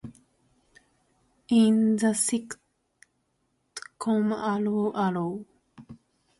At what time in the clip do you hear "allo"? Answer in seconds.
4.33-4.79, 4.95-5.27